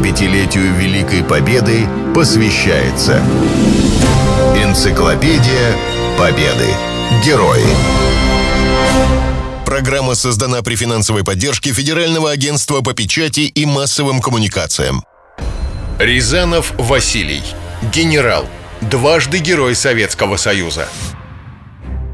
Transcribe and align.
75-летию 0.00 0.74
Великой 0.76 1.22
Победы 1.22 1.86
посвящается 2.14 3.22
Энциклопедия 4.56 5.76
Победы. 6.18 6.68
Герои. 7.24 7.64
Программа 9.66 10.14
создана 10.14 10.62
при 10.62 10.74
финансовой 10.74 11.22
поддержке 11.22 11.72
Федерального 11.72 12.30
агентства 12.30 12.80
по 12.80 12.94
печати 12.94 13.40
и 13.40 13.66
массовым 13.66 14.20
коммуникациям. 14.22 15.04
Рязанов 15.98 16.72
Василий. 16.78 17.42
Генерал. 17.92 18.46
Дважды 18.80 19.38
Герой 19.38 19.74
Советского 19.74 20.38
Союза. 20.38 20.88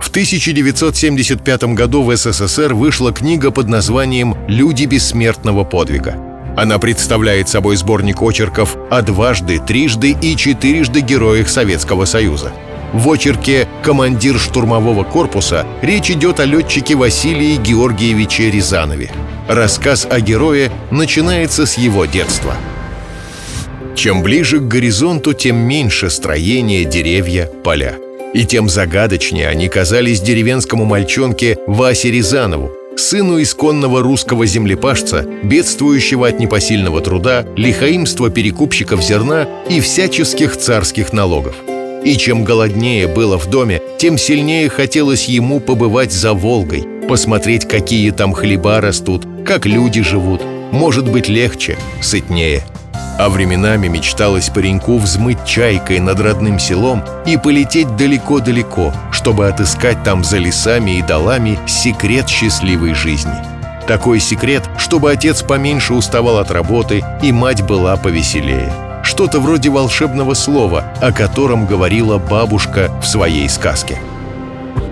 В 0.00 0.08
1975 0.08 1.64
году 1.74 2.02
в 2.02 2.16
СССР 2.16 2.72
вышла 2.72 3.12
книга 3.12 3.50
под 3.50 3.68
названием 3.68 4.36
«Люди 4.48 4.84
бессмертного 4.84 5.64
подвига». 5.64 6.33
Она 6.56 6.78
представляет 6.78 7.48
собой 7.48 7.76
сборник 7.76 8.22
очерков 8.22 8.76
о 8.90 9.02
дважды, 9.02 9.58
трижды 9.58 10.16
и 10.20 10.36
четырежды 10.36 11.00
героях 11.00 11.48
Советского 11.48 12.04
Союза. 12.04 12.52
В 12.92 13.10
очерке 13.10 13.66
«Командир 13.82 14.38
штурмового 14.38 15.02
корпуса» 15.02 15.66
речь 15.82 16.12
идет 16.12 16.38
о 16.38 16.44
летчике 16.44 16.94
Василии 16.94 17.56
Георгиевиче 17.56 18.52
Рязанове. 18.52 19.10
Рассказ 19.48 20.06
о 20.08 20.20
герое 20.20 20.70
начинается 20.92 21.66
с 21.66 21.76
его 21.76 22.04
детства. 22.04 22.54
Чем 23.96 24.22
ближе 24.22 24.58
к 24.60 24.68
горизонту, 24.68 25.32
тем 25.32 25.56
меньше 25.56 26.08
строения, 26.08 26.84
деревья, 26.84 27.46
поля. 27.64 27.96
И 28.32 28.44
тем 28.44 28.68
загадочнее 28.68 29.48
они 29.48 29.68
казались 29.68 30.20
деревенскому 30.20 30.84
мальчонке 30.84 31.58
Васе 31.66 32.12
Рязанову, 32.12 32.72
сыну 32.96 33.40
исконного 33.40 34.02
русского 34.02 34.46
землепашца, 34.46 35.26
бедствующего 35.42 36.28
от 36.28 36.38
непосильного 36.40 37.00
труда, 37.00 37.46
лихаимства 37.56 38.30
перекупщиков 38.30 39.02
зерна 39.02 39.46
и 39.68 39.80
всяческих 39.80 40.56
царских 40.56 41.12
налогов. 41.12 41.56
И 42.04 42.16
чем 42.16 42.44
голоднее 42.44 43.08
было 43.08 43.38
в 43.38 43.46
доме, 43.48 43.80
тем 43.98 44.18
сильнее 44.18 44.68
хотелось 44.68 45.28
ему 45.28 45.60
побывать 45.60 46.12
за 46.12 46.34
Волгой, 46.34 46.86
посмотреть, 47.08 47.66
какие 47.66 48.10
там 48.10 48.32
хлеба 48.32 48.80
растут, 48.80 49.26
как 49.46 49.66
люди 49.66 50.02
живут. 50.02 50.42
Может 50.70 51.10
быть, 51.10 51.28
легче, 51.28 51.78
сытнее– 52.00 52.64
а 53.18 53.28
временами 53.28 53.88
мечталось 53.88 54.50
пареньку 54.50 54.98
взмыть 54.98 55.44
чайкой 55.44 56.00
над 56.00 56.20
родным 56.20 56.58
селом 56.58 57.04
и 57.26 57.36
полететь 57.36 57.96
далеко-далеко, 57.96 58.92
чтобы 59.12 59.48
отыскать 59.48 60.02
там 60.02 60.24
за 60.24 60.38
лесами 60.38 60.98
и 60.98 61.02
долами 61.02 61.58
секрет 61.66 62.28
счастливой 62.28 62.94
жизни. 62.94 63.34
Такой 63.86 64.18
секрет, 64.18 64.68
чтобы 64.78 65.12
отец 65.12 65.42
поменьше 65.42 65.94
уставал 65.94 66.38
от 66.38 66.50
работы 66.50 67.04
и 67.22 67.32
мать 67.32 67.62
была 67.62 67.96
повеселее. 67.96 68.72
Что-то 69.02 69.38
вроде 69.38 69.68
волшебного 69.68 70.32
слова, 70.34 70.84
о 71.00 71.12
котором 71.12 71.66
говорила 71.66 72.18
бабушка 72.18 72.90
в 73.02 73.06
своей 73.06 73.48
сказке. 73.48 73.98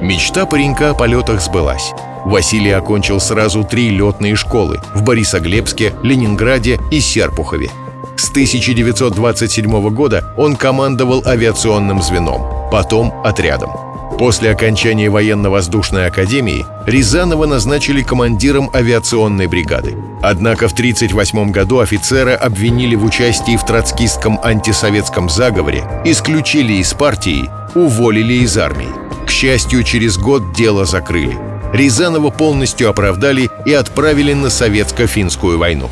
Мечта 0.00 0.44
паренька 0.44 0.90
о 0.90 0.94
полетах 0.94 1.40
сбылась. 1.40 1.92
Василий 2.24 2.72
окончил 2.72 3.20
сразу 3.20 3.64
три 3.64 3.90
летные 3.90 4.34
школы 4.34 4.80
в 4.94 5.02
Борисоглебске, 5.02 5.94
Ленинграде 6.02 6.78
и 6.90 7.00
Серпухове– 7.00 7.70
с 8.20 8.28
1927 8.30 9.88
года 9.90 10.32
он 10.36 10.56
командовал 10.56 11.22
авиационным 11.26 12.02
звеном, 12.02 12.42
потом 12.70 13.14
отрядом. 13.24 13.70
После 14.18 14.50
окончания 14.50 15.08
военно-воздушной 15.08 16.06
академии 16.06 16.66
Рязанова 16.84 17.46
назначили 17.46 18.02
командиром 18.02 18.70
авиационной 18.74 19.46
бригады. 19.46 19.96
Однако 20.20 20.68
в 20.68 20.72
1938 20.72 21.50
году 21.50 21.78
офицера 21.78 22.36
обвинили 22.36 22.94
в 22.94 23.04
участии 23.04 23.56
в 23.56 23.64
троцкистском 23.64 24.38
антисоветском 24.42 25.30
заговоре, 25.30 25.84
исключили 26.04 26.74
из 26.74 26.92
партии, 26.92 27.48
уволили 27.74 28.34
из 28.34 28.58
армии. 28.58 28.88
К 29.26 29.30
счастью, 29.30 29.82
через 29.82 30.18
год 30.18 30.52
дело 30.52 30.84
закрыли. 30.84 31.38
Рязанова 31.72 32.28
полностью 32.28 32.90
оправдали 32.90 33.48
и 33.64 33.72
отправили 33.72 34.34
на 34.34 34.48
советско-финскую 34.48 35.56
войну. 35.56 35.88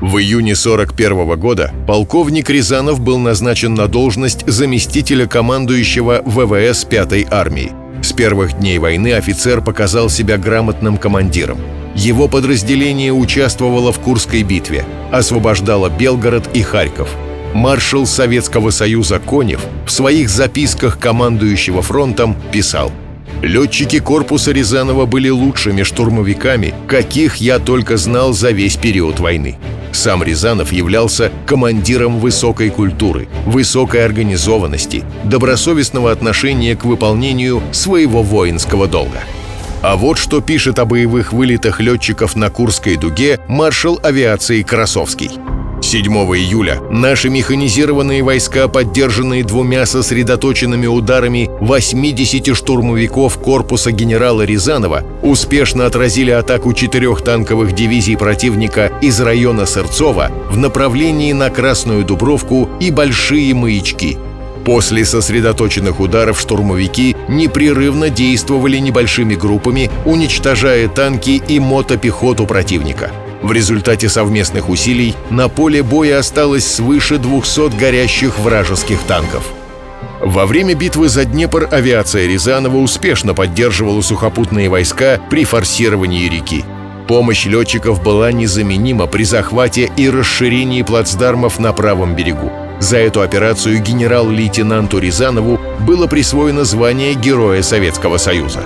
В 0.00 0.18
июне 0.18 0.56
41 0.56 1.38
года 1.38 1.72
полковник 1.86 2.50
Рязанов 2.50 3.00
был 3.00 3.18
назначен 3.18 3.74
на 3.74 3.86
должность 3.86 4.46
заместителя 4.46 5.26
командующего 5.26 6.22
ВВС 6.24 6.84
5-й 6.84 7.26
армии. 7.30 7.72
С 8.02 8.12
первых 8.12 8.58
дней 8.58 8.78
войны 8.78 9.12
офицер 9.12 9.62
показал 9.62 10.10
себя 10.10 10.36
грамотным 10.36 10.98
командиром. 10.98 11.58
Его 11.94 12.26
подразделение 12.26 13.12
участвовало 13.12 13.92
в 13.92 14.00
Курской 14.00 14.42
битве, 14.42 14.84
освобождало 15.12 15.88
Белгород 15.88 16.50
и 16.54 16.62
Харьков. 16.62 17.08
Маршал 17.54 18.04
Советского 18.04 18.70
Союза 18.70 19.20
Конев 19.20 19.64
в 19.86 19.92
своих 19.92 20.28
записках 20.28 20.98
командующего 20.98 21.82
фронтом 21.82 22.36
писал 22.50 22.90
«Летчики 23.42 24.00
корпуса 24.00 24.50
Рязанова 24.50 25.06
были 25.06 25.28
лучшими 25.28 25.84
штурмовиками, 25.84 26.74
каких 26.88 27.36
я 27.36 27.60
только 27.60 27.96
знал 27.96 28.32
за 28.32 28.50
весь 28.50 28.76
период 28.76 29.20
войны. 29.20 29.56
Сам 29.94 30.22
Рязанов 30.22 30.72
являлся 30.72 31.30
командиром 31.46 32.18
высокой 32.18 32.70
культуры, 32.70 33.28
высокой 33.46 34.04
организованности, 34.04 35.04
добросовестного 35.24 36.10
отношения 36.10 36.76
к 36.76 36.84
выполнению 36.84 37.62
своего 37.72 38.22
воинского 38.22 38.88
долга. 38.88 39.20
А 39.82 39.96
вот 39.96 40.18
что 40.18 40.40
пишет 40.40 40.78
о 40.78 40.84
боевых 40.84 41.32
вылетах 41.32 41.80
летчиков 41.80 42.36
на 42.36 42.50
Курской 42.50 42.96
дуге 42.96 43.38
маршал 43.48 44.00
авиации 44.02 44.62
Красовский– 44.62 45.30
7 45.84 46.06
июля 46.34 46.80
наши 46.90 47.28
механизированные 47.28 48.22
войска, 48.22 48.68
поддержанные 48.68 49.44
двумя 49.44 49.84
сосредоточенными 49.84 50.86
ударами 50.86 51.50
80 51.60 52.56
штурмовиков 52.56 53.36
корпуса 53.38 53.92
генерала 53.92 54.42
Рязанова, 54.42 55.04
успешно 55.22 55.84
отразили 55.84 56.30
атаку 56.30 56.72
четырех 56.72 57.22
танковых 57.22 57.74
дивизий 57.74 58.16
противника 58.16 58.90
из 59.02 59.20
района 59.20 59.66
Сырцова 59.66 60.30
в 60.50 60.56
направлении 60.56 61.32
на 61.32 61.50
Красную 61.50 62.02
Дубровку 62.04 62.70
и 62.80 62.90
Большие 62.90 63.52
Маячки. 63.52 64.16
После 64.64 65.04
сосредоточенных 65.04 66.00
ударов 66.00 66.40
штурмовики 66.40 67.14
непрерывно 67.28 68.08
действовали 68.08 68.78
небольшими 68.78 69.34
группами, 69.34 69.90
уничтожая 70.06 70.88
танки 70.88 71.42
и 71.46 71.60
мотопехоту 71.60 72.46
противника– 72.46 73.12
в 73.44 73.52
результате 73.52 74.08
совместных 74.08 74.70
усилий 74.70 75.14
на 75.28 75.50
поле 75.50 75.82
боя 75.82 76.18
осталось 76.18 76.66
свыше 76.66 77.18
200 77.18 77.76
горящих 77.76 78.38
вражеских 78.38 78.98
танков. 79.00 79.44
Во 80.22 80.46
время 80.46 80.74
битвы 80.74 81.10
за 81.10 81.26
Днепр 81.26 81.68
авиация 81.70 82.26
Рязанова 82.26 82.78
успешно 82.78 83.34
поддерживала 83.34 84.00
сухопутные 84.00 84.70
войска 84.70 85.20
при 85.28 85.44
форсировании 85.44 86.26
реки. 86.26 86.64
Помощь 87.06 87.44
летчиков 87.44 88.02
была 88.02 88.32
незаменима 88.32 89.06
при 89.06 89.24
захвате 89.24 89.92
и 89.98 90.08
расширении 90.08 90.80
плацдармов 90.80 91.58
на 91.58 91.74
правом 91.74 92.16
берегу. 92.16 92.50
За 92.80 92.96
эту 92.96 93.20
операцию 93.20 93.78
генерал-лейтенанту 93.78 94.98
Рязанову 94.98 95.60
было 95.80 96.06
присвоено 96.06 96.64
звание 96.64 97.12
Героя 97.12 97.60
Советского 97.60 98.16
Союза. 98.16 98.60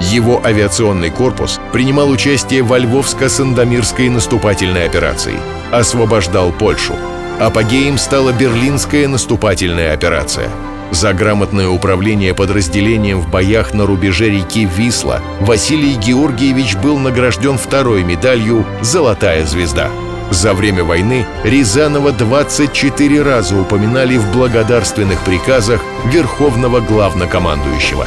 Его 0.00 0.44
авиационный 0.44 1.10
корпус 1.10 1.60
принимал 1.72 2.10
участие 2.10 2.62
во 2.62 2.78
Львовско-Сандомирской 2.78 4.10
наступательной 4.10 4.86
операции, 4.86 5.34
освобождал 5.70 6.52
Польшу. 6.52 6.94
Апогеем 7.38 7.98
стала 7.98 8.32
Берлинская 8.32 9.08
наступательная 9.08 9.94
операция. 9.94 10.50
За 10.90 11.14
грамотное 11.14 11.68
управление 11.68 12.34
подразделением 12.34 13.20
в 13.20 13.30
боях 13.30 13.72
на 13.72 13.86
рубеже 13.86 14.28
реки 14.28 14.66
Висла 14.66 15.22
Василий 15.40 15.94
Георгиевич 15.94 16.76
был 16.76 16.98
награжден 16.98 17.56
второй 17.56 18.04
медалью 18.04 18.66
«Золотая 18.82 19.46
звезда». 19.46 19.90
За 20.30 20.54
время 20.54 20.84
войны 20.84 21.26
Рязанова 21.44 22.12
24 22.12 23.22
раза 23.22 23.56
упоминали 23.56 24.16
в 24.16 24.32
благодарственных 24.32 25.20
приказах 25.24 25.82
Верховного 26.06 26.80
Главнокомандующего. 26.80 28.06